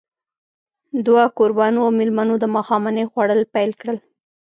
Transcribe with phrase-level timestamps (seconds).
[1.05, 3.97] دوه کوربانو او مېلمنو د ماښامنۍ خوړل پيل کړل.